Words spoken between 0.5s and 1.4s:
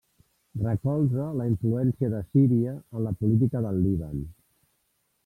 Recolza